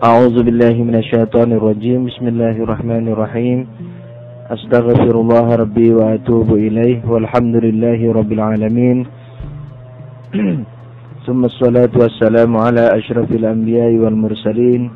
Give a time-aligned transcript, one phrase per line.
[0.00, 2.08] أعوذ بالله من الشيطان الرجيم.
[2.08, 3.66] بسم الله الرحمن الرحيم.
[4.48, 7.04] أستغفر الله ربي وأتوب إليه.
[7.04, 9.04] والحمد لله رب العالمين.
[11.26, 14.90] ثم الصلاة والسلام على أشرف الأنبياء والمرسلين.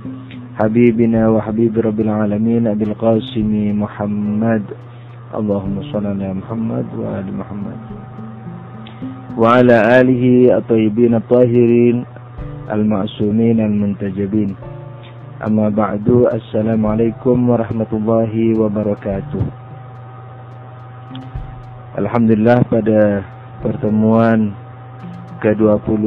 [0.57, 2.67] حبيبنا وحبيب رب العالمين.
[2.67, 4.63] أبي القاسم محمد.
[5.37, 7.79] اللهم صل على محمد وآل محمد.
[9.37, 10.25] وعلى آله
[10.57, 12.05] الطيبين الطاهرين
[12.73, 14.74] المعصومين المنتجبين.
[15.45, 19.45] Amma ba'du Assalamualaikum warahmatullahi wabarakatuh.
[22.01, 23.21] Alhamdulillah pada
[23.61, 24.57] pertemuan
[25.45, 26.05] ke-20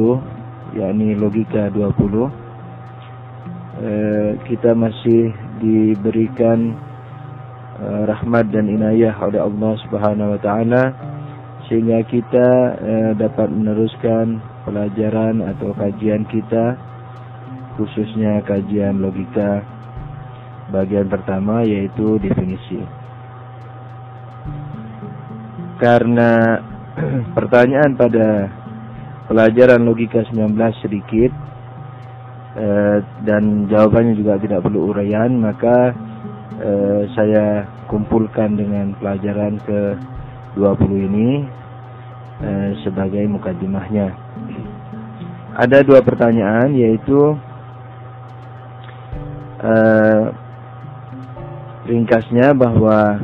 [0.74, 1.86] yakni logika 20
[3.78, 5.30] eh, kita masih
[5.62, 6.74] diberikan
[7.78, 10.84] eh, rahmat dan inayah oleh Allah Subhanahu wa taala
[11.70, 12.48] sehingga kita
[12.82, 16.87] eh, dapat meneruskan pelajaran atau kajian kita
[17.78, 19.62] khususnya kajian logika
[20.74, 22.82] bagian pertama yaitu definisi.
[25.78, 26.58] Karena
[27.38, 28.50] pertanyaan pada
[29.30, 31.30] pelajaran logika 19 sedikit
[32.58, 35.94] eh, dan jawabannya juga tidak perlu uraian, maka
[36.58, 39.94] eh, saya kumpulkan dengan pelajaran ke
[40.58, 41.46] 20 ini
[42.42, 44.10] eh, sebagai mukadimahnya.
[45.62, 47.34] Ada dua pertanyaan yaitu
[49.62, 50.24] eh,
[51.88, 53.18] ringkasnya bahwa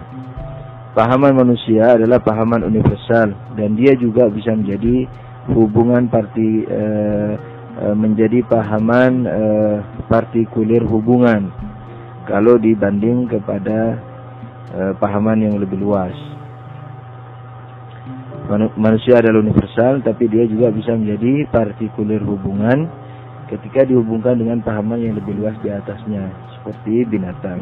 [0.96, 5.04] pahaman manusia adalah pahaman universal dan dia juga bisa menjadi
[5.52, 7.32] hubungan parti eh,
[7.82, 9.76] eh, menjadi pahaman eh,
[10.08, 11.52] partikulir hubungan
[12.24, 14.00] kalau dibanding kepada
[14.72, 16.14] eh, pahaman yang lebih luas.
[18.76, 22.92] Manusia adalah universal tapi dia juga bisa menjadi partikulir hubungan
[23.48, 27.60] ketika dihubungkan dengan pahaman yang lebih luas di atasnya seperti binatang.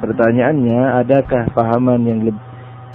[0.00, 2.42] Pertanyaannya, adakah pahaman yang lebih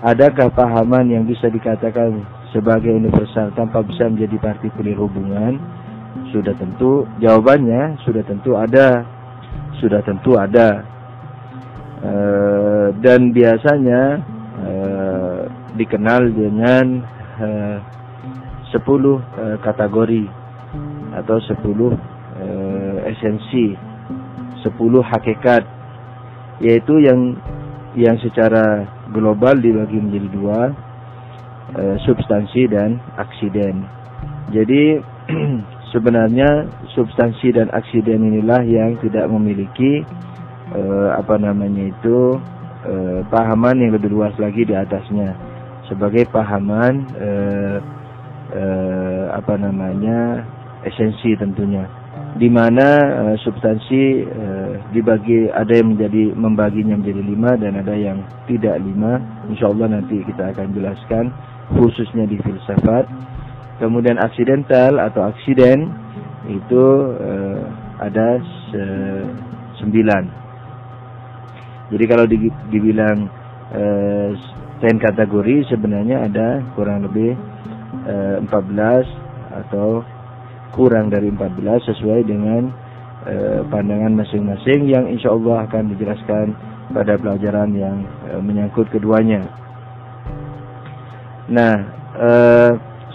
[0.02, 5.62] adakah pahaman yang bisa dikatakan sebagai universal tanpa bisa menjadi partikulir hubungan?
[6.30, 9.06] Sudah tentu jawabannya sudah tentu ada.
[9.80, 10.86] Sudah tentu ada.
[12.02, 12.14] E,
[13.02, 14.02] dan biasanya
[14.62, 14.72] e,
[15.80, 16.86] dikenal dengan
[17.40, 17.50] e,
[18.74, 20.24] 10 e, kategori
[21.18, 22.11] atau 10 e,
[23.12, 23.76] esensi,
[24.64, 24.72] 10
[25.04, 25.64] hakikat
[26.62, 27.36] yaitu yang
[27.98, 30.60] yang secara global dibagi menjadi dua
[31.76, 33.84] e, substansi dan aksiden.
[34.56, 35.02] Jadi
[35.92, 40.08] sebenarnya substansi dan aksiden inilah yang tidak memiliki
[40.72, 42.40] e, apa namanya itu
[42.88, 45.36] e, pahaman yang lebih luas lagi di atasnya
[45.92, 47.30] sebagai pahaman e,
[48.56, 48.64] e,
[49.36, 50.48] apa namanya
[50.88, 51.84] esensi tentunya
[52.40, 58.24] di mana uh, substansi uh, dibagi ada yang menjadi membaginya menjadi lima dan ada yang
[58.48, 59.20] tidak lima.
[59.52, 61.36] Insya Allah nanti kita akan jelaskan
[61.76, 63.08] khususnya di filsafat.
[63.84, 65.92] Kemudian aksidental atau aksiden
[66.48, 66.84] itu
[67.20, 67.62] uh,
[68.00, 68.40] ada
[68.72, 68.84] se
[69.82, 70.24] sembilan.
[71.92, 73.28] Jadi kalau di, dibilang
[73.76, 74.32] uh,
[74.80, 77.36] ten kategori sebenarnya ada kurang lebih
[78.08, 78.48] uh, 14
[79.52, 80.00] atau
[80.72, 82.72] kurang dari 14 sesuai dengan
[83.28, 86.56] e, pandangan masing-masing yang insya Allah akan dijelaskan
[86.92, 89.44] pada pelajaran yang e, menyangkut keduanya.
[91.52, 91.76] Nah,
[92.16, 92.30] e,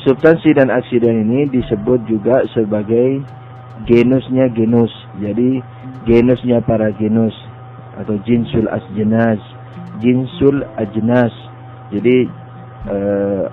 [0.05, 3.25] substansi dan aksiden ini disebut juga sebagai
[3.89, 4.93] genusnya genus.
[5.21, 5.61] Jadi
[6.05, 7.35] genusnya para genus
[7.97, 9.41] atau jinsul asjenas,
[10.05, 11.33] jinsul ajnas.
[11.87, 12.47] Jadi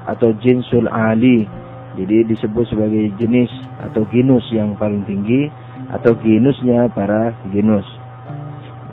[0.06, 1.50] atau jinsul ali
[1.94, 5.50] jadi disebut sebagai jenis atau genus yang paling tinggi
[5.94, 7.86] atau genusnya para genus.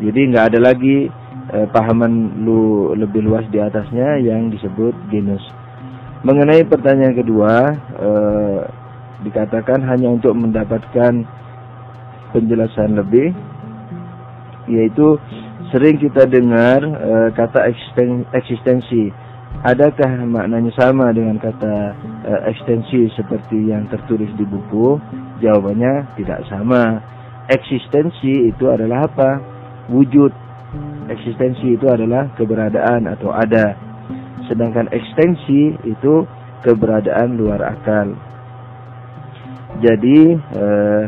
[0.01, 1.09] Jadi nggak ada lagi
[1.53, 5.41] eh, pahaman lu lebih luas di atasnya yang disebut genus.
[6.21, 8.61] Mengenai pertanyaan kedua, eh,
[9.25, 11.25] dikatakan hanya untuk mendapatkan
[12.37, 13.33] penjelasan lebih,
[14.69, 15.17] yaitu
[15.73, 17.65] sering kita dengar eh, kata
[18.37, 19.09] eksistensi
[19.61, 21.93] Adakah maknanya sama dengan kata
[22.25, 24.97] uh, ekstensi seperti yang tertulis di buku?
[25.45, 27.05] Jawabannya tidak sama.
[27.45, 29.37] Eksistensi itu adalah apa?
[29.93, 30.33] Wujud.
[31.13, 33.77] Eksistensi itu adalah keberadaan atau ada.
[34.49, 36.25] Sedangkan ekstensi itu
[36.65, 38.17] keberadaan luar akal.
[39.85, 41.05] Jadi uh,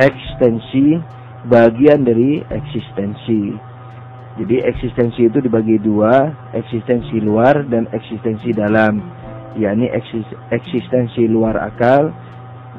[0.00, 0.96] ekstensi
[1.44, 3.71] bagian dari eksistensi.
[4.32, 9.20] Jadi eksistensi itu dibagi dua, eksistensi luar dan eksistensi dalam.
[9.52, 9.84] yakni
[10.48, 12.08] eksistensi luar akal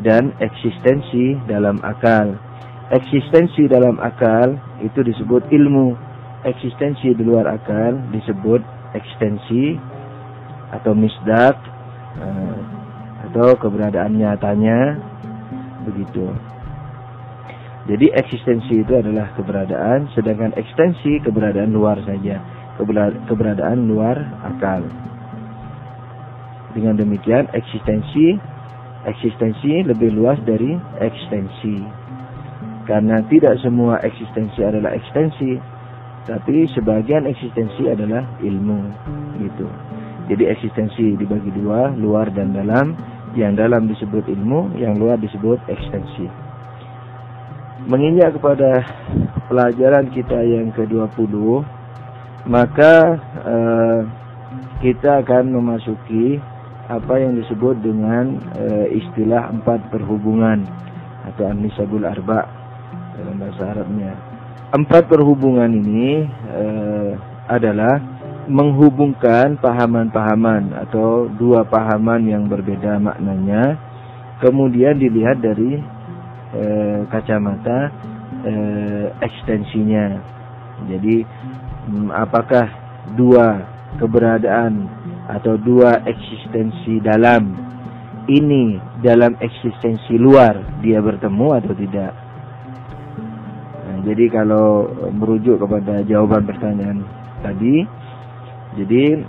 [0.02, 2.34] dan eksistensi dalam akal.
[2.90, 5.94] eksistensi dalam akal itu disebut ilmu
[6.44, 8.60] eksistensi di luar akal disebut
[8.94, 9.78] ekstensi
[10.74, 11.56] atau misdak
[12.20, 12.58] uh,
[13.30, 15.00] atau keberadaan nyatanya
[15.88, 16.30] begitu
[17.84, 22.40] jadi eksistensi itu adalah keberadaan sedangkan ekstensi keberadaan luar saja
[23.28, 24.88] keberadaan luar akal
[26.74, 28.54] dengan demikian eksistensi
[29.04, 31.78] eksistensi lebih luas dari ekstensi.
[32.84, 35.56] Karena tidak semua eksistensi adalah ekstensi,
[36.28, 38.80] tapi sebagian eksistensi adalah ilmu
[39.40, 39.68] gitu.
[40.32, 42.96] Jadi eksistensi dibagi dua, luar dan dalam.
[43.34, 46.43] Yang dalam disebut ilmu, yang luar disebut ekstensi.
[47.84, 48.80] Menginjak kepada
[49.52, 51.36] pelajaran kita yang ke-20,
[52.48, 54.00] maka uh,
[54.80, 56.40] kita akan memasuki
[56.92, 60.68] apa yang disebut dengan e, istilah empat perhubungan
[61.24, 62.44] atau anisabul arba
[63.16, 64.12] dalam bahasa Arabnya.
[64.76, 66.64] Empat perhubungan ini e,
[67.48, 68.04] adalah
[68.52, 73.80] menghubungkan pahaman-pahaman atau dua pahaman yang berbeda maknanya,
[74.44, 75.80] kemudian dilihat dari
[76.54, 76.64] e,
[77.10, 77.92] kacamata
[78.46, 78.54] e,
[79.22, 80.06] ekstensinya.
[80.90, 81.26] Jadi,
[82.14, 82.66] apakah
[83.14, 83.62] dua
[84.00, 84.88] keberadaan
[85.30, 87.54] atau dua eksistensi dalam
[88.28, 92.12] ini dalam eksistensi luar dia bertemu atau tidak.
[93.84, 97.04] Nah, jadi kalau merujuk kepada jawaban pertanyaan
[97.44, 97.84] tadi,
[98.80, 99.28] jadi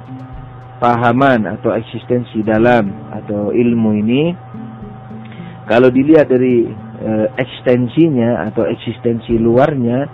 [0.79, 4.23] pahaman atau eksistensi dalam atau ilmu ini
[5.65, 10.07] kalau dilihat dari e, ekstensinya atau eksistensi luarnya,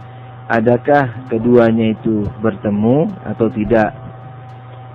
[0.51, 3.95] adakah keduanya itu bertemu atau tidak?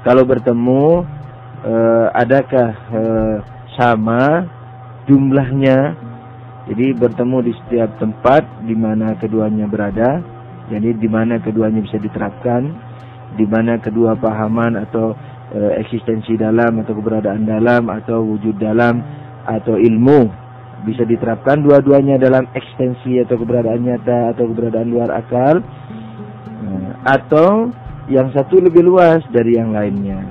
[0.05, 1.01] Kalau bertemu,
[1.65, 3.35] eh, adakah eh,
[3.73, 4.45] sama
[5.09, 5.97] jumlahnya?
[6.69, 10.21] Jadi bertemu di setiap tempat di mana keduanya berada.
[10.69, 12.69] Jadi di mana keduanya bisa diterapkan,
[13.33, 15.17] di mana kedua pahaman atau
[15.57, 19.01] eh, eksistensi dalam atau keberadaan dalam atau wujud dalam
[19.45, 20.44] atau ilmu
[20.83, 27.71] bisa diterapkan dua-duanya dalam ekstensi atau keberadaan nyata atau keberadaan luar akal eh, atau
[28.11, 30.21] yang satu lebih luas dari yang lainnya.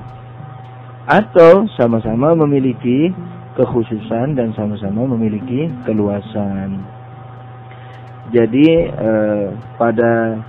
[1.05, 3.13] Atau sama-sama memiliki
[3.55, 6.81] kekhususan dan sama-sama memiliki keluasan.
[8.33, 10.41] Jadi eh, pada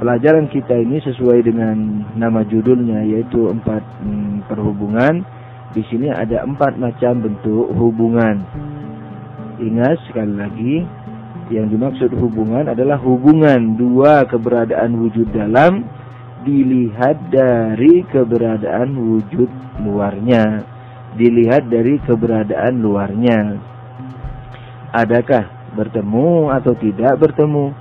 [0.00, 1.76] pelajaran kita ini sesuai dengan
[2.16, 5.24] nama judulnya yaitu empat hmm, perhubungan.
[5.70, 8.42] Di sini ada empat macam bentuk hubungan.
[9.60, 10.76] Ingat sekali lagi
[11.52, 15.84] yang dimaksud hubungan adalah hubungan dua keberadaan wujud dalam
[16.48, 19.50] dilihat dari keberadaan wujud
[19.84, 20.64] luarnya,
[21.20, 23.60] dilihat dari keberadaan luarnya.
[24.96, 27.76] Adakah bertemu atau tidak bertemu?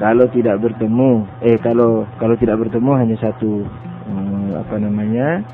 [0.00, 3.62] Kalau tidak bertemu, eh kalau kalau tidak bertemu hanya satu
[4.08, 5.44] eh, apa namanya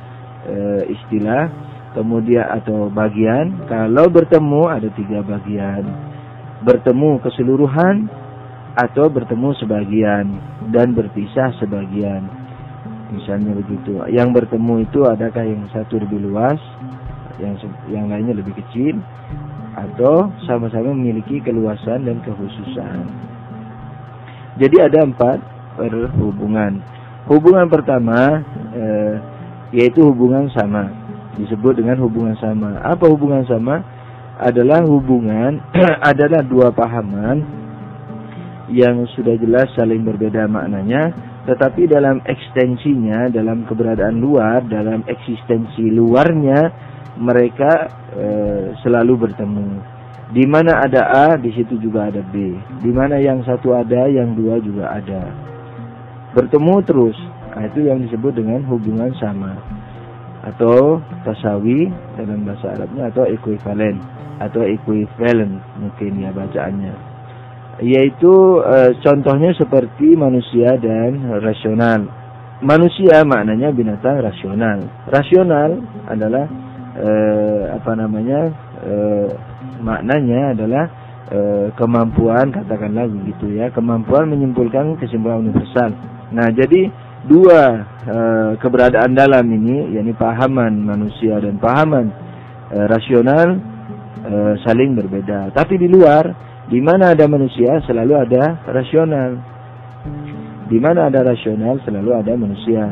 [0.46, 1.50] eh, istilah,
[1.96, 3.66] kemudian atau bagian.
[3.66, 5.84] Kalau bertemu ada tiga bagian.
[6.60, 8.10] Bertemu keseluruhan,
[8.78, 10.26] atau bertemu sebagian
[10.70, 12.22] dan berpisah sebagian.
[13.10, 13.98] Misalnya begitu.
[14.06, 16.60] Yang bertemu itu adakah yang satu lebih luas,
[17.42, 17.58] yang
[17.90, 19.02] yang lainnya lebih kecil,
[19.74, 23.10] atau sama-sama memiliki keluasan dan kekhususan.
[24.62, 25.42] Jadi ada empat
[25.74, 26.78] perhubungan.
[27.26, 28.42] Hubungan pertama
[28.74, 29.14] eh,
[29.74, 31.09] yaitu hubungan sama.
[31.38, 32.82] Disebut dengan hubungan sama.
[32.82, 33.84] Apa hubungan sama?
[34.40, 35.60] Adalah hubungan
[36.10, 37.44] adalah dua pahaman
[38.70, 41.10] yang sudah jelas saling berbeda maknanya,
[41.44, 46.70] tetapi dalam ekstensinya, dalam keberadaan luar, dalam eksistensi luarnya,
[47.18, 48.26] mereka e,
[48.80, 49.68] selalu bertemu.
[50.30, 52.54] Di mana ada A, di situ juga ada B.
[52.78, 55.26] Di mana yang satu ada, yang dua juga ada.
[56.38, 57.18] Bertemu terus.
[57.50, 59.58] Nah, itu yang disebut dengan hubungan sama
[60.40, 64.00] atau tasawi dalam bahasa Arabnya atau equivalent
[64.40, 67.10] atau equivalent mungkin ya bacaannya
[67.80, 72.04] yaitu e, contohnya seperti manusia dan rasional.
[72.60, 74.84] Manusia maknanya binatang rasional.
[75.08, 76.44] Rasional adalah
[76.92, 77.10] e,
[77.72, 78.52] apa namanya?
[78.84, 78.94] E,
[79.80, 80.84] maknanya adalah
[81.32, 81.38] e,
[81.72, 85.96] kemampuan katakanlah begitu ya, kemampuan menyimpulkan kesimpulan universal.
[86.36, 86.92] Nah, jadi
[87.26, 88.16] dua e,
[88.56, 92.08] keberadaan dalam ini yakni pahaman manusia dan pahaman
[92.72, 93.48] e, rasional
[94.24, 94.34] e,
[94.64, 95.52] saling berbeda.
[95.52, 96.24] Tapi di luar
[96.70, 99.30] di mana ada manusia selalu ada rasional.
[100.70, 102.84] Di mana ada rasional selalu ada manusia.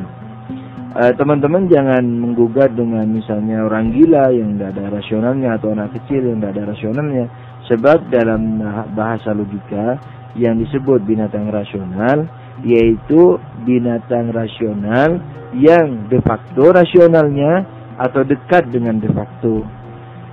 [0.99, 6.27] Teman-teman uh, jangan menggugat dengan misalnya orang gila yang tidak ada rasionalnya atau anak kecil
[6.27, 7.27] yang tidak ada rasionalnya.
[7.71, 8.59] Sebab dalam
[8.99, 9.95] bahasa logika
[10.35, 12.27] yang disebut binatang rasional
[12.67, 15.23] yaitu binatang rasional
[15.55, 17.65] yang de facto rasionalnya
[17.99, 19.67] atau dekat dengan de facto.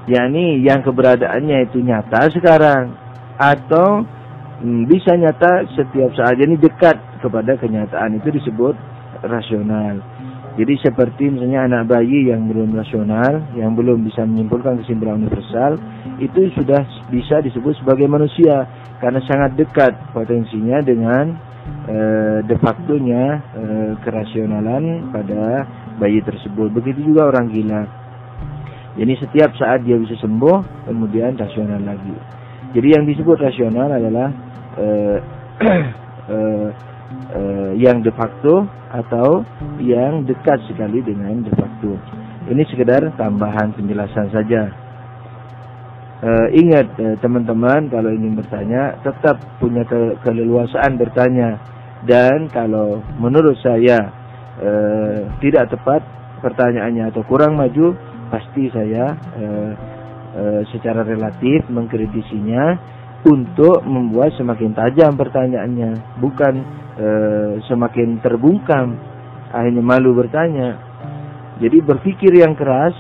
[0.06, 2.94] yakni yang keberadaannya itu nyata sekarang
[3.42, 4.06] atau
[4.62, 6.38] hmm, bisa nyata setiap saat.
[6.38, 8.78] Jadi dekat kepada kenyataan itu disebut
[9.26, 9.98] rasional.
[10.56, 15.76] Jadi seperti misalnya anak bayi yang belum rasional, yang belum bisa menyimpulkan kesimpulan universal,
[16.24, 16.80] itu sudah
[17.12, 18.64] bisa disebut sebagai manusia
[19.04, 21.36] karena sangat dekat potensinya dengan
[21.86, 21.98] e,
[22.46, 23.62] de factonya e,
[24.02, 25.66] kerasionalan pada
[25.98, 26.72] bayi tersebut.
[26.74, 27.82] Begitu juga orang gila.
[28.96, 32.16] Jadi setiap saat dia bisa sembuh, kemudian rasional lagi.
[32.72, 34.32] Jadi yang disebut rasional adalah
[34.80, 34.86] e,
[36.32, 36.38] e,
[37.36, 37.42] e,
[37.80, 39.44] yang de facto atau
[39.84, 42.00] yang dekat sekali dengan de facto.
[42.46, 44.85] Ini sekedar tambahan penjelasan saja.
[46.26, 51.62] E, ingat teman-teman kalau ingin bertanya tetap punya ke keleluasaan bertanya.
[52.06, 54.10] Dan kalau menurut saya
[54.58, 54.72] e,
[55.42, 56.02] tidak tepat
[56.42, 57.94] pertanyaannya atau kurang maju
[58.34, 59.46] pasti saya e,
[60.34, 62.78] e, secara relatif mengkritisinya
[63.26, 66.22] untuk membuat semakin tajam pertanyaannya.
[66.22, 66.54] Bukan
[66.98, 67.08] e,
[67.70, 68.98] semakin terbungkam
[69.50, 70.78] akhirnya malu bertanya.
[71.62, 72.94] Jadi berpikir yang keras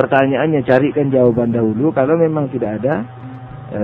[0.00, 1.92] pertanyaannya carikan jawaban dahulu.
[1.92, 3.04] Kalau memang tidak ada
[3.68, 3.82] e,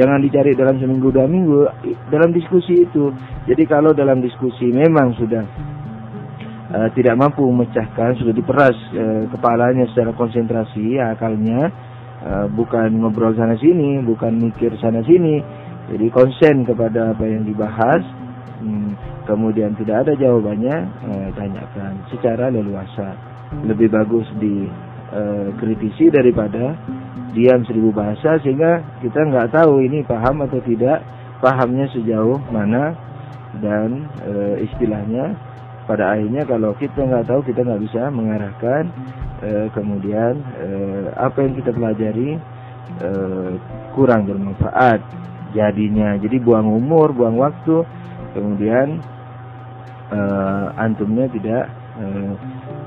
[0.00, 1.68] jangan dicari dalam seminggu dua minggu.
[2.08, 3.12] Dalam diskusi itu.
[3.44, 5.44] Jadi kalau dalam diskusi memang sudah
[6.72, 11.68] e, tidak mampu memecahkan sudah diperas e, kepalanya secara konsentrasi akalnya
[12.24, 15.66] e, bukan ngobrol sana sini bukan mikir sana sini.
[15.86, 18.02] Jadi konsen kepada apa yang dibahas,
[18.58, 23.14] hmm, kemudian tidak ada jawabannya, eh, tanyakan secara leluasa.
[23.62, 24.26] Lebih bagus
[25.12, 26.74] eh, daripada
[27.36, 31.04] diam seribu bahasa sehingga kita nggak tahu ini paham atau tidak,
[31.44, 32.96] pahamnya sejauh mana
[33.60, 35.36] dan eh, istilahnya
[35.86, 38.90] pada akhirnya kalau kita nggak tahu kita nggak bisa mengarahkan
[39.44, 42.40] eh, kemudian eh, apa yang kita pelajari
[43.04, 43.52] eh,
[43.94, 45.00] kurang bermanfaat
[45.56, 46.20] jadinya.
[46.20, 47.80] Jadi buang umur, buang waktu,
[48.36, 49.00] kemudian
[50.12, 52.32] uh, antumnya tidak uh,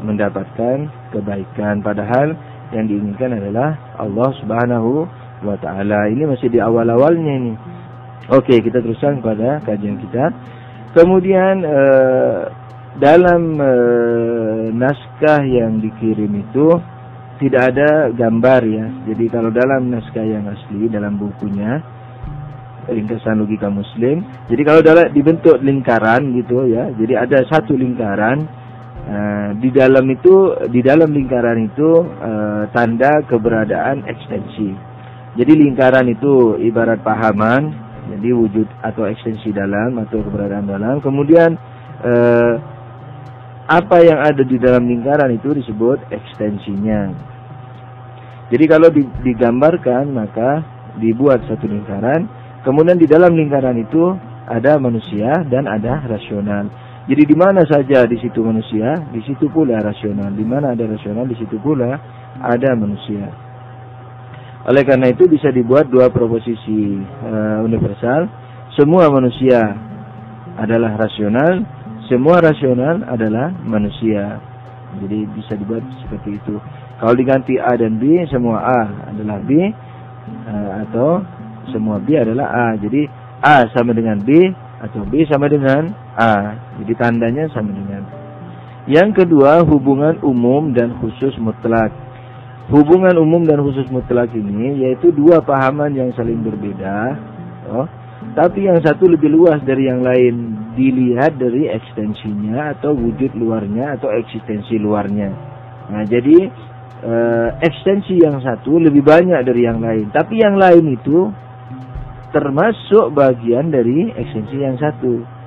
[0.01, 1.81] mendapatkan kebaikan.
[1.83, 2.35] Padahal
[2.75, 5.07] yang diinginkan adalah Allah Subhanahu
[5.43, 6.09] wa taala.
[6.11, 7.53] Ini masih di awal-awalnya ini.
[8.29, 10.29] Oke, kita teruskan pada kajian kita.
[10.93, 12.49] Kemudian uh,
[13.01, 16.67] dalam uh, naskah yang dikirim itu
[17.39, 18.87] tidak ada gambar ya.
[19.09, 21.81] Jadi kalau dalam naskah yang asli dalam bukunya
[22.89, 24.25] ringkasan logika muslim.
[24.49, 28.58] Jadi kalau dalam dibentuk lingkaran gitu ya, jadi ada satu lingkaran
[29.07, 34.75] uh, di dalam itu di dalam lingkaran itu uh, tanda keberadaan ekstensi.
[35.37, 37.71] Jadi lingkaran itu ibarat pahaman,
[38.11, 40.95] jadi wujud atau ekstensi dalam atau keberadaan dalam.
[40.99, 41.55] Kemudian
[42.03, 42.53] uh,
[43.69, 47.13] apa yang ada di dalam lingkaran itu disebut ekstensinya.
[48.49, 48.89] Jadi kalau
[49.21, 50.65] digambarkan maka
[50.97, 52.25] dibuat satu lingkaran
[52.59, 54.11] Kemudian di dalam lingkaran itu
[54.49, 56.67] ada manusia dan ada rasional.
[57.09, 60.29] Jadi di mana saja di situ manusia, di situ pula rasional.
[60.29, 61.97] Di mana ada rasional, di situ pula
[62.37, 63.25] ada manusia.
[64.69, 68.29] Oleh karena itu bisa dibuat dua proposisi uh, universal.
[68.77, 69.57] Semua manusia
[70.61, 71.65] adalah rasional,
[72.05, 74.37] semua rasional adalah manusia.
[75.01, 76.61] Jadi bisa dibuat seperti itu.
[77.01, 81.25] Kalau diganti A dan B, semua A adalah B uh, atau
[81.73, 82.67] semua B adalah A.
[82.77, 83.09] Jadi
[83.41, 84.29] A sama dengan B
[84.77, 85.89] atau B sama dengan
[86.19, 86.59] A.
[86.83, 88.03] Jadi tandanya sama dengan.
[88.91, 91.95] Yang kedua, hubungan umum dan khusus mutlak.
[92.67, 97.17] Hubungan umum dan khusus mutlak ini yaitu dua pahaman yang saling berbeda.
[97.69, 97.88] Oh,
[98.35, 104.11] tapi yang satu lebih luas dari yang lain dilihat dari ekstensinya atau wujud luarnya atau
[104.13, 105.33] eksistensi luarnya.
[105.89, 106.38] Nah, jadi
[107.01, 107.13] e,
[107.63, 111.31] ekstensi yang satu lebih banyak dari yang lain, tapi yang lain itu
[112.29, 115.38] termasuk bagian dari ekstensi yang satu.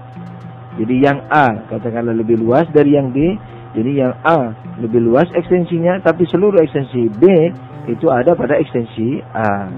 [0.80, 3.36] Jadi yang A katakanlah lebih luas dari yang B,
[3.76, 7.24] jadi yang A lebih luas ekstensinya, tapi seluruh ekstensi B
[7.92, 9.68] itu ada pada ekstensi A.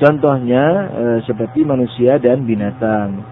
[0.00, 3.22] Contohnya e, seperti manusia dan binatang.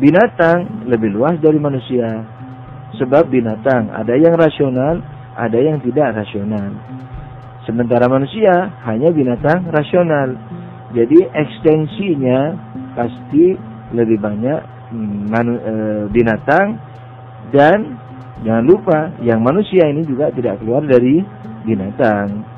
[0.00, 2.24] Binatang lebih luas dari manusia.
[2.96, 5.02] Sebab binatang ada yang rasional,
[5.36, 6.72] ada yang tidak rasional.
[7.68, 10.38] Sementara manusia hanya binatang rasional.
[10.94, 12.40] Jadi ekstensinya
[12.96, 15.74] pasti lebih banyak hmm, e,
[16.10, 16.78] binatang
[17.54, 17.98] dan
[18.42, 21.22] jangan lupa yang manusia ini juga tidak keluar dari
[21.66, 22.54] binatang.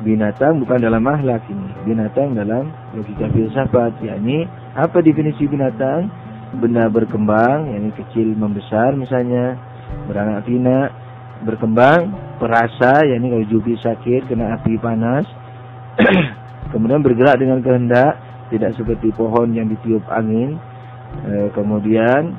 [0.00, 6.08] binatang bukan dalam akhlak ini, binatang dalam logika filsafat, yakni apa definisi binatang?
[6.56, 9.60] Benda berkembang, yakni kecil membesar misalnya,
[10.08, 10.88] beranak pinak,
[11.44, 15.28] berkembang, perasa, yakni kalau jubi sakit, kena api panas,
[16.72, 18.16] kemudian bergerak dengan kehendak,
[18.50, 20.58] tidak seperti pohon yang ditiup angin,
[21.24, 22.34] e, kemudian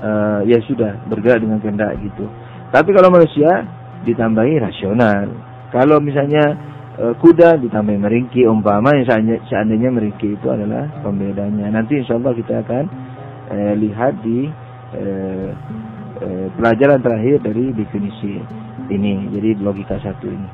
[0.00, 0.10] e,
[0.46, 2.30] ya sudah bergerak dengan kehendak gitu.
[2.70, 3.66] Tapi kalau manusia
[4.06, 5.26] ditambahi rasional.
[5.74, 6.54] Kalau misalnya
[6.94, 9.06] e, kuda ditambahi meringki, umpama yang
[9.50, 11.66] seandainya meringki itu adalah pembedanya.
[11.70, 12.84] Nanti insya Allah kita akan
[13.50, 14.46] e, lihat di
[14.94, 15.02] e,
[16.22, 18.38] e, pelajaran terakhir dari definisi
[18.90, 19.30] ini.
[19.34, 20.48] Jadi logika satu ini.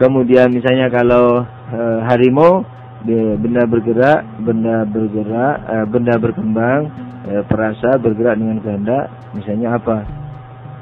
[0.00, 2.64] Kemudian misalnya kalau e, harimau
[3.06, 6.80] benda bergerak, benda bergerak, e, benda berkembang,
[7.24, 10.04] e, perasa bergerak dengan kehendak, misalnya apa?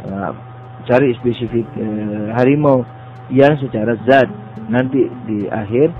[0.02, 0.10] E,
[0.88, 1.68] cari spesifik
[2.32, 2.82] harimau
[3.28, 4.24] yang secara zat
[4.72, 5.92] nanti di akhir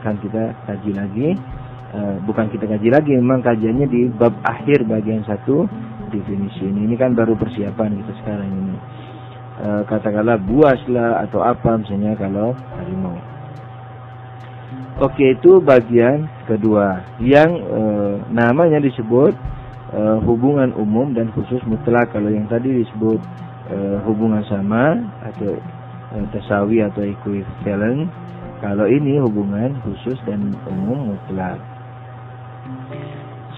[0.00, 1.28] akan kita kaji lagi.
[2.26, 5.70] Bukan kita kaji lagi memang kajiannya di bab akhir bagian satu
[6.10, 6.90] definisi ini.
[6.90, 8.76] Ini kan baru persiapan kita sekarang ini.
[9.86, 13.14] Katakanlah buas lah atau apa misalnya kalau harimau
[14.98, 17.80] oke itu bagian kedua yang e,
[18.30, 19.34] namanya disebut
[19.94, 23.22] e, hubungan umum dan khusus mutlak kalau yang tadi disebut
[23.72, 25.56] uh, hubungan sama atau
[26.16, 28.08] uh, tasawi atau equivalent.
[28.58, 31.62] Kalau ini hubungan khusus dan umum mutlak.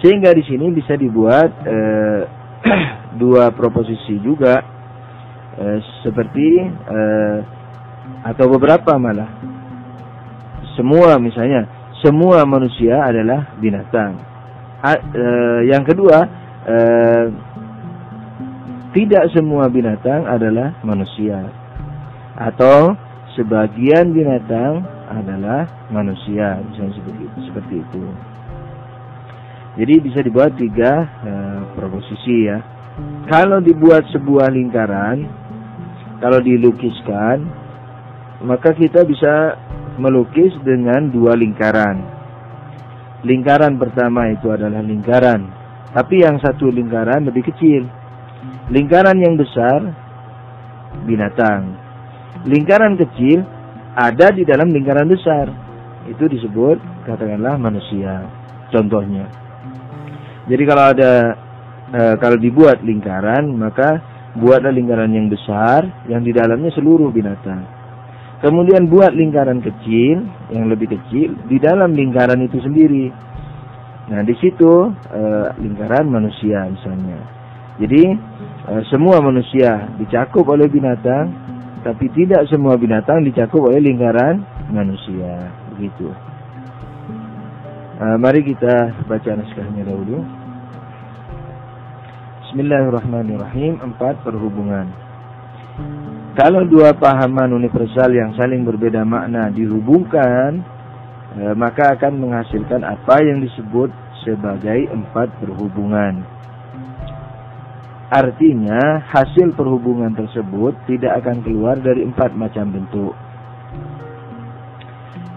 [0.04, 2.20] Sehingga di sini bisa dibuat uh,
[3.23, 4.61] dua proposisi juga
[5.56, 7.38] uh, seperti uh,
[8.28, 9.50] atau beberapa malah.
[10.80, 11.68] Semua misalnya,
[12.00, 14.16] semua manusia adalah binatang.
[14.80, 16.25] A, uh, yang kedua,
[16.64, 17.25] uh,
[18.96, 21.52] tidak semua binatang adalah manusia
[22.32, 22.97] atau
[23.36, 24.80] sebagian binatang
[25.12, 28.04] adalah manusia misalnya seperti itu, seperti itu.
[29.84, 30.93] Jadi bisa dibuat tiga
[31.28, 32.56] uh, proposisi ya.
[33.28, 35.28] Kalau dibuat sebuah lingkaran,
[36.25, 37.45] kalau dilukiskan,
[38.49, 39.60] maka kita bisa
[40.00, 42.00] melukis dengan dua lingkaran.
[43.23, 45.45] Lingkaran pertama itu adalah lingkaran,
[45.93, 47.84] tapi yang satu lingkaran lebih kecil
[48.71, 49.82] Lingkaran yang besar
[51.04, 51.75] binatang.
[52.47, 53.43] Lingkaran kecil
[53.99, 55.50] ada di dalam lingkaran besar.
[56.06, 58.25] Itu disebut katakanlah manusia.
[58.71, 59.26] Contohnya.
[60.47, 61.13] Jadi kalau ada
[61.91, 63.99] e, kalau dibuat lingkaran maka
[64.39, 67.67] buatlah lingkaran yang besar yang di dalamnya seluruh binatang.
[68.41, 73.13] Kemudian buat lingkaran kecil yang lebih kecil di dalam lingkaran itu sendiri.
[74.09, 75.23] Nah, di situ e,
[75.61, 77.21] lingkaran manusia misalnya.
[77.76, 78.17] Jadi
[78.71, 81.33] Eh, semua manusia dicakup oleh binatang,
[81.81, 85.50] tapi tidak semua binatang dicakup oleh lingkaran manusia.
[85.75, 86.13] Begitu.
[88.00, 90.25] Uh, mari kita baca naskahnya dahulu.
[92.47, 93.76] Bismillahirrahmanirrahim.
[93.81, 94.89] Empat perhubungan.
[96.41, 100.65] Kalau dua pahaman universal yang saling berbeda makna dihubungkan,
[101.37, 103.93] eh, maka akan menghasilkan apa yang disebut
[104.25, 106.25] sebagai empat perhubungan.
[108.09, 113.13] Artinya, hasil perhubungan tersebut tidak akan keluar dari empat macam bentuk.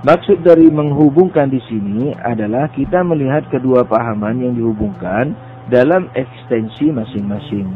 [0.08, 5.36] Maksud dari menghubungkan di sini adalah kita melihat kedua pahaman yang dihubungkan
[5.68, 7.76] dalam ekstensi masing-masing,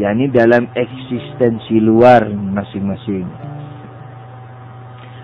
[0.00, 3.28] yakni dalam eksistensi luar masing-masing.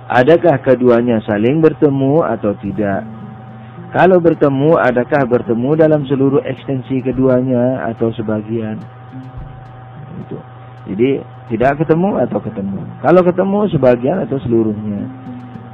[0.09, 3.04] Adakah keduanya saling bertemu atau tidak?
[3.92, 8.76] Kalau bertemu, adakah bertemu dalam seluruh ekstensi keduanya atau sebagian?
[10.28, 10.38] itu.
[10.88, 11.11] Jadi
[11.54, 12.81] tidak ketemu atau ketemu.
[13.00, 15.02] Kalau ketemu sebagian atau seluruhnya.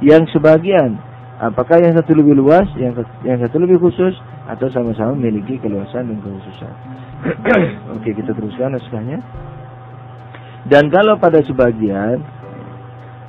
[0.03, 0.99] Yang sebagian,
[1.39, 2.91] apakah yang satu lebih luas, yang
[3.23, 6.73] yang satu lebih khusus, atau sama-sama memiliki keluasan dan kekhususan.
[7.95, 9.23] Oke, kita teruskan naskahnya.
[10.65, 12.19] Dan kalau pada sebagian,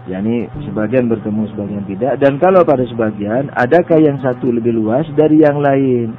[0.09, 2.15] yakni sebagian bertemu, sebagian tidak.
[2.19, 6.17] Dan kalau pada sebagian, adakah yang satu lebih luas dari yang lain?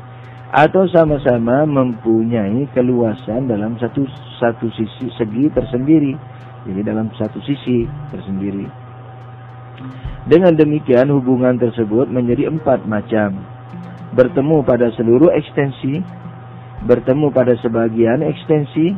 [0.48, 4.08] atau sama-sama mempunyai keluasan dalam satu
[4.40, 6.16] satu sisi segi tersendiri.
[6.68, 8.68] Jadi dalam satu sisi tersendiri.
[10.28, 13.40] Dengan demikian hubungan tersebut menjadi empat macam.
[14.16, 16.00] Bertemu pada seluruh ekstensi,
[16.88, 18.96] bertemu pada sebagian ekstensi,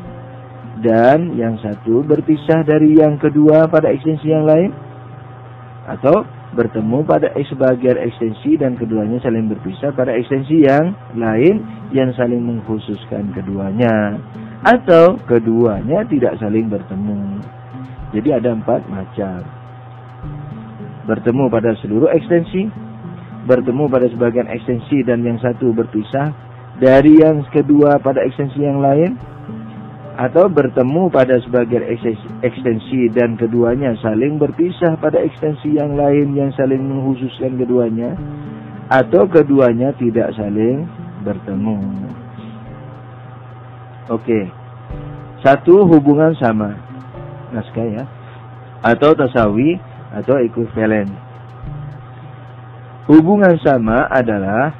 [0.79, 4.71] dan yang satu berpisah dari yang kedua pada ekstensi yang lain.
[5.89, 6.23] Atau
[6.53, 11.61] bertemu pada sebagian ekstensi dan keduanya saling berpisah pada ekstensi yang lain
[11.93, 14.17] yang saling mengkhususkan keduanya
[14.65, 17.41] atau keduanya tidak saling bertemu.
[18.13, 19.45] Jadi ada empat macam.
[21.09, 22.69] bertemu pada seluruh ekstensi,
[23.49, 26.48] bertemu pada sebagian ekstensi dan yang satu berpisah
[26.79, 29.19] dari yang kedua pada ekstensi yang lain,
[30.19, 31.79] atau bertemu pada sebagian
[32.43, 38.19] ekstensi dan keduanya saling berpisah pada ekstensi yang lain yang saling menghususkan keduanya
[38.91, 40.83] atau keduanya tidak saling
[41.23, 41.79] bertemu.
[44.11, 44.51] Oke.
[45.39, 46.75] Satu hubungan sama.
[47.55, 48.03] Naskah ya.
[48.83, 49.79] Atau tasawi
[50.11, 51.07] atau ekuivalen.
[53.07, 54.75] Hubungan sama adalah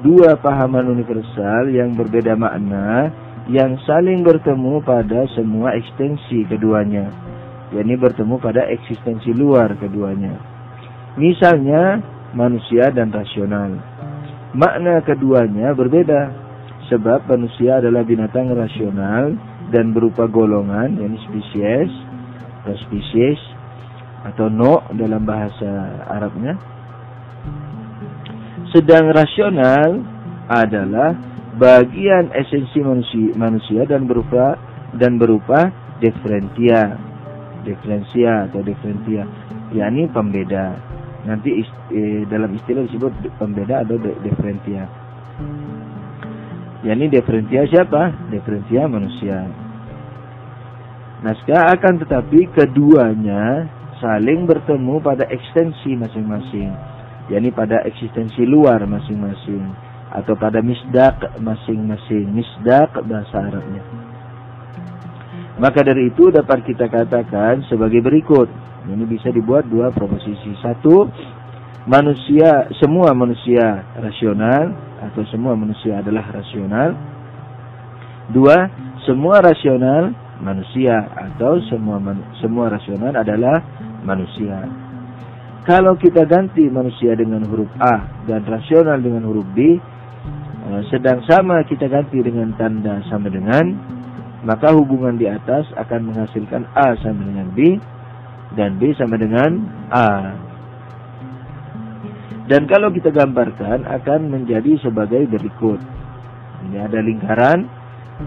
[0.00, 3.12] dua pahaman universal yang berbeda makna
[3.50, 7.08] yang saling bertemu pada semua ekstensi keduanya.
[7.70, 10.34] yakni bertemu pada eksistensi luar keduanya.
[11.14, 12.02] Misalnya
[12.34, 13.78] manusia dan rasional.
[14.58, 16.34] Makna keduanya berbeda
[16.90, 19.38] sebab manusia adalah binatang rasional
[19.70, 21.94] dan berupa golongan yakni spesies
[22.66, 23.38] atau spesies
[24.26, 26.58] atau no dalam bahasa Arabnya.
[28.70, 29.98] Sedang rasional
[30.46, 31.18] adalah
[31.58, 34.54] bagian esensi manusia, manusia dan berupa
[34.94, 36.94] dan berupa diferentia
[37.66, 39.26] diferensia atau diferentia
[39.74, 40.78] yakni pembeda.
[41.26, 44.86] Nanti ist, eh, dalam istilah disebut pembeda atau diferentia
[46.80, 48.14] yakni diferentia siapa?
[48.32, 49.44] Diferentia manusia.
[51.20, 53.68] Naskah akan tetapi keduanya
[54.00, 56.89] saling bertemu pada ekstensi masing-masing
[57.30, 59.70] yakni pada eksistensi luar masing-masing
[60.10, 63.82] atau pada misdak masing-masing misdak bahasa Arabnya.
[65.62, 68.48] Maka dari itu dapat kita katakan sebagai berikut.
[68.90, 70.56] Ini bisa dibuat dua proposisi.
[70.58, 71.06] Satu,
[71.86, 76.96] manusia semua manusia rasional atau semua manusia adalah rasional.
[78.32, 78.56] Dua,
[79.04, 82.00] semua rasional manusia atau semua
[82.40, 83.60] semua rasional adalah
[84.00, 84.64] manusia.
[85.70, 89.78] Kalau kita ganti manusia dengan huruf A dan rasional dengan huruf B,
[90.70, 93.74] Eh, sedang sama kita ganti dengan tanda sama dengan,
[94.46, 97.80] maka hubungan di atas akan menghasilkan A sama dengan B,
[98.54, 100.36] dan B sama dengan A.
[102.46, 105.82] Dan kalau kita gambarkan akan menjadi sebagai berikut.
[106.70, 107.66] Ini ada lingkaran,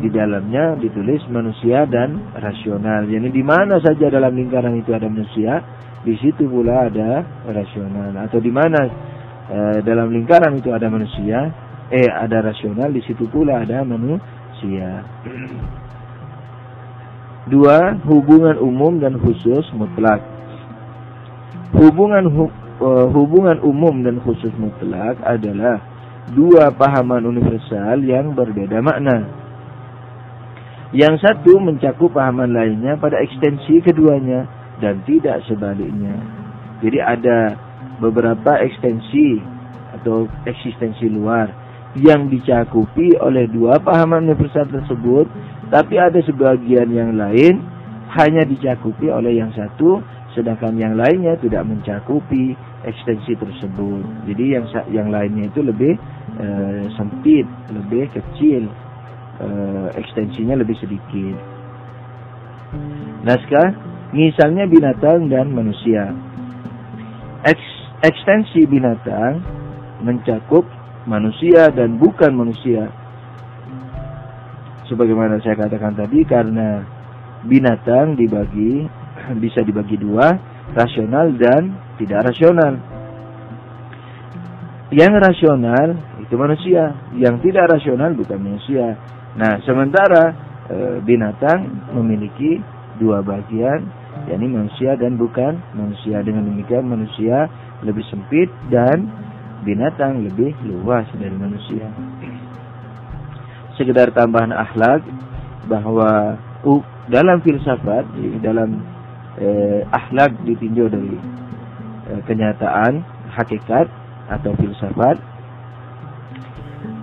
[0.01, 3.05] di dalamnya ditulis manusia dan rasional.
[3.05, 5.61] Jadi di mana saja dalam lingkaran itu ada manusia,
[6.01, 8.17] di situ pula ada rasional.
[8.25, 8.79] Atau di mana
[9.47, 11.51] e, dalam lingkaran itu ada manusia,
[11.93, 15.03] eh ada rasional di situ pula ada manusia.
[17.43, 20.23] Dua, hubungan umum dan khusus mutlak.
[21.75, 22.47] Hubungan hu,
[22.79, 25.83] uh, hubungan umum dan khusus mutlak adalah
[26.31, 29.42] dua pahaman universal yang berbeda makna.
[30.93, 34.45] Yang satu mencakup pahaman lainnya pada ekstensi keduanya
[34.77, 36.21] dan tidak sebaliknya.
[36.85, 37.57] Jadi ada
[37.97, 39.41] beberapa ekstensi
[39.97, 41.49] atau eksistensi luar
[41.97, 45.29] yang dicakupi oleh dua pahaman universal tersebut,
[45.69, 47.61] tapi ada sebagian yang lain
[48.13, 50.01] hanya dicakupi oleh yang satu,
[50.33, 52.53] sedangkan yang lainnya tidak mencakupi
[52.85, 54.29] ekstensi tersebut.
[54.29, 55.93] Jadi yang yang lainnya itu lebih
[56.37, 56.47] e,
[56.97, 58.69] sempit, lebih kecil,
[59.39, 59.47] e,
[59.97, 61.37] ekstensinya lebih sedikit.
[63.23, 63.69] Naskah,
[64.11, 66.11] misalnya binatang dan manusia.
[67.47, 67.65] Eks,
[68.03, 69.39] ekstensi binatang
[70.03, 70.67] mencakup
[71.07, 72.91] manusia dan bukan manusia.
[74.91, 76.83] Sebagaimana saya katakan tadi karena
[77.47, 78.87] binatang dibagi
[79.43, 80.35] bisa dibagi dua,
[80.75, 82.73] rasional dan tidak rasional.
[84.93, 85.87] Yang rasional
[86.21, 88.93] itu manusia, yang tidak rasional bukan manusia.
[89.33, 90.23] Nah, sementara
[90.69, 92.61] e, binatang memiliki
[93.01, 93.81] dua bagian,
[94.29, 96.21] yakni manusia dan bukan manusia.
[96.21, 97.49] Dengan demikian manusia
[97.81, 99.09] lebih sempit dan
[99.65, 101.87] binatang lebih luas dari manusia.
[103.79, 105.01] Sekedar tambahan akhlak
[105.65, 108.05] bahwa uh, dalam filsafat,
[108.39, 108.79] dalam
[109.39, 111.15] eh, akhlak ditinjau dari
[112.11, 113.01] eh, kenyataan,
[113.33, 113.89] hakikat
[114.29, 115.19] atau filsafat,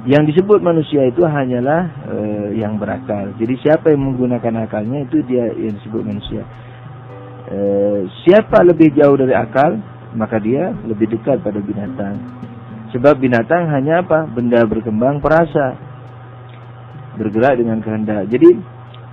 [0.08, 3.36] yang disebut manusia itu hanyalah eh, yang berakal.
[3.36, 6.42] Jadi siapa yang menggunakan akalnya itu dia yang disebut manusia.
[7.50, 9.76] Eh, siapa lebih jauh dari akal,
[10.16, 12.16] maka dia lebih dekat pada binatang.
[12.96, 14.24] Sebab binatang hanya apa?
[14.24, 15.76] Benda berkembang perasa.
[17.20, 18.24] Bergerak dengan kehendak.
[18.32, 18.56] Jadi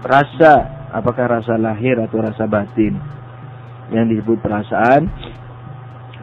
[0.08, 2.95] rasa, apakah rasa lahir atau rasa batin?
[3.91, 5.12] Yang disebut perasaan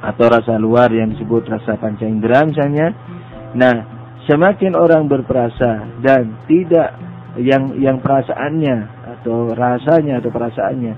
[0.04, 2.92] atau rasa luar yang disebut rasa panca indera misalnya.
[3.54, 3.93] Nah,
[4.28, 6.96] semakin orang berperasa dan tidak
[7.40, 8.76] yang yang perasaannya
[9.18, 10.94] atau rasanya atau perasaannya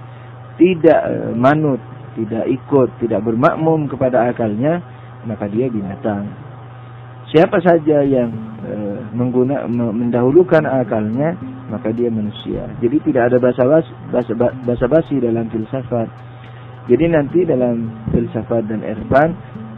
[0.61, 1.81] tidak eh, manut
[2.17, 4.81] tidak ikut, tidak bermakmum kepada akalnya,
[5.29, 6.25] maka dia binatang.
[7.29, 8.33] Siapa saja yang
[8.65, 8.75] e,
[9.13, 11.37] mengguna mendahulukan akalnya,
[11.69, 12.65] maka dia manusia.
[12.81, 16.09] Jadi tidak ada bahasa basi, dalam filsafat.
[16.87, 19.35] Jadi nanti dalam filsafat dan irfan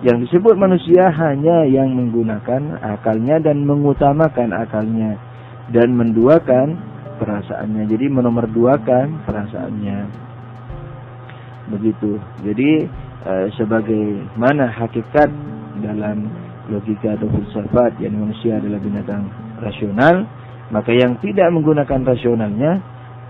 [0.07, 5.19] yang disebut manusia hanya yang menggunakan akalnya dan mengutamakan akalnya
[5.75, 6.79] dan menduakan
[7.19, 7.83] perasaannya.
[7.91, 9.99] Jadi menomorduakan perasaannya.
[11.75, 12.15] Begitu.
[12.47, 12.71] Jadi
[13.27, 15.29] e, sebagai mana hakikat
[15.83, 16.31] dalam
[16.71, 19.27] logika atau filsafat yang manusia adalah binatang
[19.59, 20.31] rasional,
[20.71, 22.79] maka yang tidak menggunakan rasionalnya,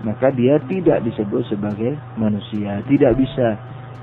[0.05, 3.55] maka dia tidak disebut sebagai manusia, tidak bisa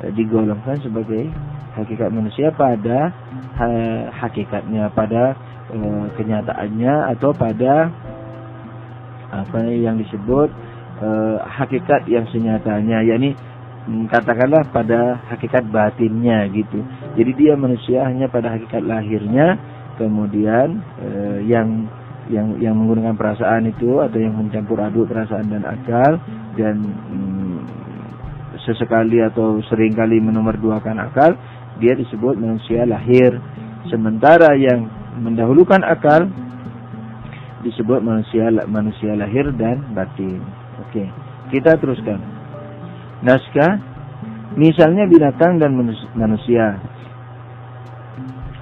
[0.04, 1.28] eh, digolongkan sebagai
[1.76, 3.12] hakikat manusia pada
[3.60, 3.66] ha,
[4.24, 5.36] hakikatnya, pada
[5.68, 5.78] e,
[6.16, 7.92] kenyataannya atau pada
[9.30, 10.48] apa yang disebut
[11.04, 11.08] e,
[11.44, 13.36] hakikat yang senyatanya, yakni
[13.86, 16.80] hmm, katakanlah pada hakikat batinnya gitu.
[17.20, 19.60] Jadi dia manusia hanya pada hakikat lahirnya,
[20.00, 21.08] kemudian e,
[21.44, 21.88] yang
[22.26, 26.18] yang yang menggunakan perasaan itu atau yang mencampur aduk perasaan dan akal
[26.58, 27.58] dan hmm,
[28.66, 31.38] sesekali atau sering kali menomorduakan akal
[31.82, 33.36] dia disebut manusia lahir.
[33.86, 34.90] Sementara yang
[35.22, 36.26] mendahulukan akal
[37.62, 40.42] disebut manusia manusia lahir dan batin.
[40.82, 42.18] Oke kita teruskan.
[43.22, 43.80] Naskah
[44.58, 45.72] misalnya binatang dan
[46.14, 46.78] manusia.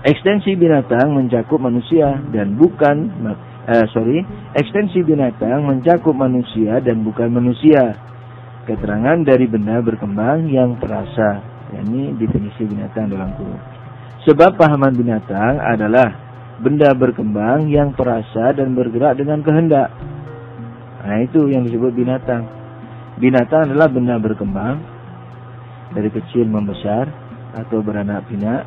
[0.05, 2.97] Ekstensi binatang mencakup manusia dan bukan
[3.65, 4.21] eh, sorry,
[4.53, 7.97] ekstensi binatang mencakup manusia dan bukan manusia.
[8.65, 11.41] Keterangan dari benda berkembang yang perasa,
[11.75, 13.61] yakni definisi binatang dalam kurung.
[14.25, 16.09] Sebab pahaman binatang adalah
[16.63, 19.91] benda berkembang yang perasa dan bergerak dengan kehendak.
[21.05, 22.47] Nah, itu yang disebut binatang.
[23.21, 24.81] Binatang adalah benda berkembang
[25.93, 27.07] dari kecil membesar
[27.55, 28.67] atau beranak pinak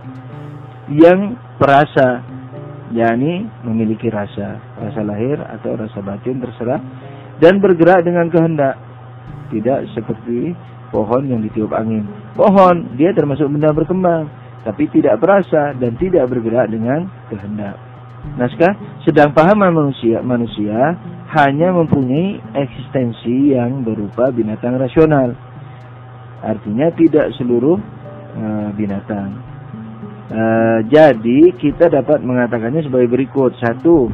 [0.87, 2.23] yang perasa
[2.95, 6.79] yakni memiliki rasa, rasa lahir atau rasa batin terserah
[7.43, 8.79] dan bergerak dengan kehendak.
[9.47, 10.51] Tidak seperti
[10.91, 12.07] pohon yang ditiup angin.
[12.35, 14.27] Pohon dia termasuk benda berkembang,
[14.63, 17.79] tapi tidak berasa dan tidak bergerak dengan kehendak.
[18.35, 18.75] Naskah
[19.07, 20.99] sedang pahaman manusia manusia
[21.31, 25.31] hanya mempunyai eksistensi yang berupa binatang rasional.
[26.43, 27.79] Artinya tidak seluruh
[28.35, 29.31] uh, binatang.
[30.27, 33.55] Uh, jadi kita dapat mengatakannya sebagai berikut.
[33.63, 34.11] Satu,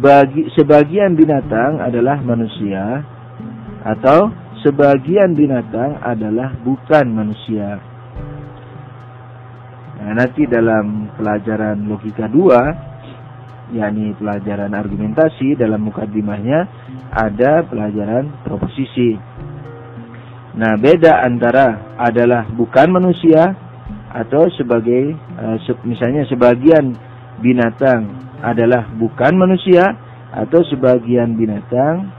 [0.00, 3.04] bagi sebagian binatang adalah manusia
[3.84, 4.32] atau
[4.62, 7.78] sebagian binatang adalah bukan manusia.
[10.02, 12.92] Nah, nanti dalam pelajaran logika 2
[13.72, 16.68] yakni pelajaran argumentasi dalam mukadimahnya
[17.14, 19.16] ada pelajaran proposisi.
[20.52, 23.56] Nah, beda antara adalah bukan manusia
[24.12, 25.56] atau sebagai uh,
[25.88, 26.92] misalnya sebagian
[27.40, 28.12] binatang
[28.44, 29.96] adalah bukan manusia
[30.28, 32.12] atau sebagian binatang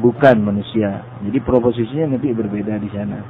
[0.00, 1.02] bukan manusia.
[1.22, 3.20] Jadi proposisinya nanti berbeda di sana.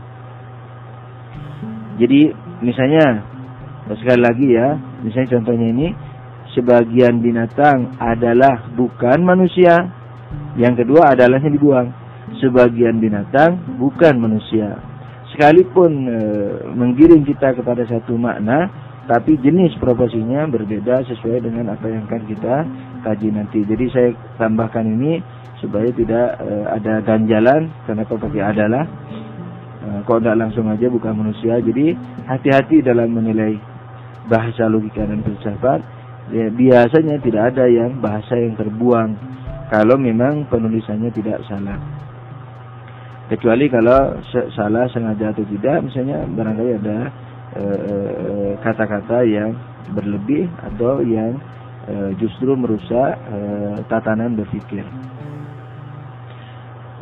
[2.00, 2.32] Jadi
[2.64, 3.22] misalnya
[3.94, 4.74] sekali lagi ya,
[5.04, 5.88] misalnya contohnya ini
[6.56, 9.92] sebagian binatang adalah bukan manusia,
[10.58, 11.88] yang kedua adalahnya dibuang.
[12.40, 14.94] Sebagian binatang bukan manusia
[15.34, 16.18] sekalipun e,
[16.78, 18.70] menggiring kita kepada satu makna,
[19.10, 22.56] tapi jenis proposinya berbeda sesuai dengan apa yang akan kita
[23.04, 23.60] kaji nanti.
[23.68, 24.08] Jadi saya
[24.40, 25.20] tambahkan ini
[25.60, 28.84] supaya tidak e, ada ganjalan kenapa pakai adalah
[29.84, 31.60] e, kok tidak langsung aja bukan manusia.
[31.60, 31.92] Jadi
[32.24, 33.60] hati-hati dalam menilai
[34.32, 35.80] bahasa logika dan filsafat.
[36.32, 39.12] Ya, biasanya tidak ada yang bahasa yang terbuang
[39.68, 41.76] kalau memang penulisannya tidak salah
[43.28, 44.20] kecuali kalau
[44.52, 46.98] salah sengaja atau tidak misalnya barangkali ada
[47.56, 49.50] eh, eh, kata-kata e, yang
[49.96, 51.40] berlebih atau yang
[51.84, 53.38] e, justru merusak e,
[53.88, 54.84] tatanan berpikir.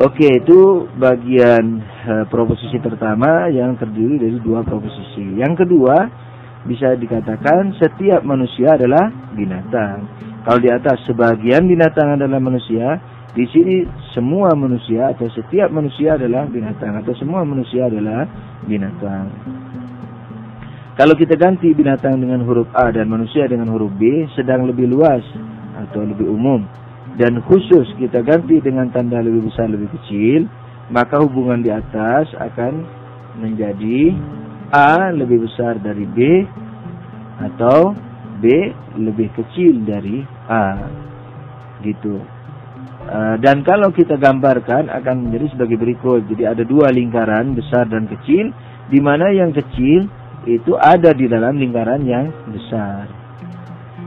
[0.03, 5.39] Oke, itu bagian e, proposisi pertama yang terdiri dari dua proposisi.
[5.39, 5.97] Yang kedua,
[6.67, 10.07] bisa dikatakan setiap manusia adalah binatang.
[10.43, 12.99] Kalau di atas sebagian binatang adalah manusia,
[13.33, 18.29] di sini semua manusia atau setiap manusia adalah binatang atau semua manusia adalah
[18.67, 19.31] binatang.
[20.93, 25.25] Kalau kita ganti binatang dengan huruf A dan manusia dengan huruf B sedang lebih luas
[25.89, 26.69] atau lebih umum
[27.17, 30.45] dan khusus kita ganti dengan tanda lebih besar lebih kecil
[30.93, 32.85] maka hubungan di atas akan
[33.41, 34.13] menjadi
[34.69, 36.45] A lebih besar dari B
[37.41, 37.97] atau
[38.41, 40.77] B lebih kecil dari A
[41.81, 42.21] gitu.
[43.03, 46.23] Eh, dan kalau kita gambarkan akan menjadi sebagai berikut.
[46.31, 48.53] Jadi ada dua lingkaran besar dan kecil.
[48.93, 50.05] di mana yang kecil
[50.47, 53.07] itu ada di dalam lingkaran yang besar.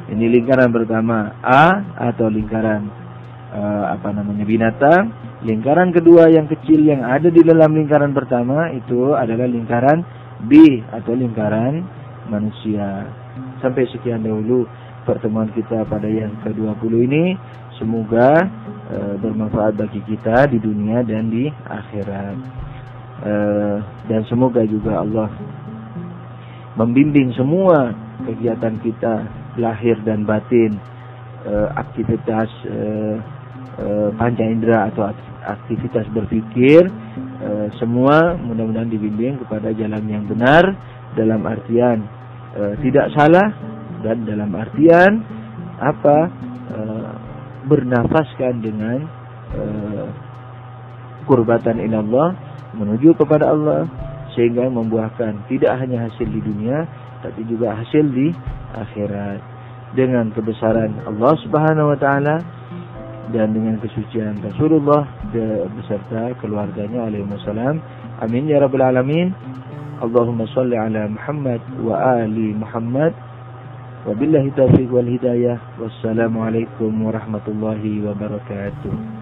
[0.06, 2.86] Ini lingkaran pertama A atau lingkaran
[3.56, 5.10] uh, apa namanya binatang.
[5.42, 10.06] Lingkaran kedua yang kecil yang ada di dalam lingkaran pertama itu adalah lingkaran
[10.46, 11.82] B atau lingkaran
[12.30, 13.10] manusia.
[13.64, 14.68] Sampai sekian dahulu
[15.08, 17.26] pertemuan kita pada yang ke-20 ini.
[17.82, 18.40] Semoga
[18.94, 22.38] uh, bermanfaat bagi kita di dunia dan di akhirat.
[23.26, 23.80] Uh,
[24.12, 25.32] dan semoga juga Allah
[26.76, 27.96] membimbing semua
[28.28, 29.14] kegiatan kita
[29.56, 30.76] lahir dan batin
[31.48, 33.16] uh, aktivitas uh,
[33.80, 35.08] uh, panca indera atau
[35.46, 36.88] aktivitas berpikir
[37.44, 40.76] uh, semua mudah-mudahan dibimbing kepada jalan yang benar
[41.16, 42.04] dalam artian
[42.60, 43.48] uh, tidak salah
[44.04, 45.24] dan dalam artian
[45.80, 46.18] apa
[46.76, 47.12] uh,
[47.66, 49.00] bernafaskan dengan
[49.56, 50.08] uh,
[51.26, 52.38] kurbatan Allah
[52.76, 53.88] menuju kepada Allah
[54.36, 56.86] sehingga membuahkan tidak hanya hasil di dunia
[57.26, 58.30] tapi juga hasil di
[58.76, 59.42] akhirat.
[59.96, 62.44] Dengan kebesaran Allah Subhanahu wa taala
[63.32, 65.08] dan dengan kesucian Rasulullah
[65.72, 67.80] beserta keluarganya alaihi wasallam
[68.20, 69.32] amin ya rabbal alamin.
[70.04, 73.16] Allahumma salli ala Muhammad wa ali Muhammad.
[74.04, 75.58] Wabillahi taufiq wal hidayah.
[75.80, 79.15] Wassalamu alaikum warahmatullahi wabarakatuh